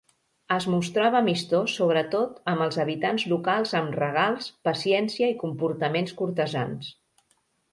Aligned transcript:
Es 0.53 0.65
mostrava 0.75 1.19
amistós 1.19 1.75
sobretot 1.79 2.39
amb 2.53 2.65
els 2.67 2.79
habitants 2.85 3.25
locals 3.35 3.75
amb 3.81 3.99
regals, 4.01 4.49
paciència 4.71 5.31
i 5.35 5.39
comportaments 5.45 6.17
cortesans. 6.23 6.91